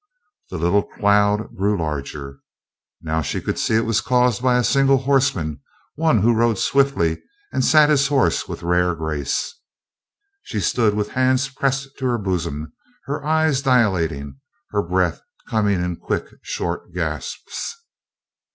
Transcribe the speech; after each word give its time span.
The 0.49 0.57
little 0.57 0.81
cloud 0.81 1.55
grew 1.55 1.77
larger. 1.77 2.39
Now 3.03 3.21
she 3.21 3.39
could 3.39 3.59
see 3.59 3.75
it 3.75 3.85
was 3.85 4.01
caused 4.01 4.41
by 4.41 4.57
a 4.57 4.63
single 4.63 4.97
horseman, 4.97 5.61
one 5.93 6.23
who 6.23 6.33
rode 6.33 6.57
swiftly, 6.57 7.21
and 7.53 7.63
sat 7.63 7.91
his 7.91 8.07
horse 8.07 8.47
with 8.47 8.63
rare 8.63 8.95
grace. 8.95 9.59
She 10.41 10.59
stood 10.59 10.95
with 10.95 11.09
hands 11.11 11.49
pressed 11.49 11.95
to 11.99 12.05
her 12.07 12.17
bosom, 12.17 12.73
her 13.05 13.23
eyes 13.23 13.61
dilating, 13.61 14.39
her 14.71 14.81
breath 14.81 15.21
coming 15.47 15.83
in 15.83 15.97
quick, 15.97 16.29
short 16.41 16.91
gasps. 16.93 17.75